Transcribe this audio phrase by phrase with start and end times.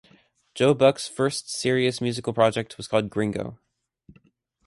[0.55, 3.59] Joe Buck's first serious musical project was called Gringo.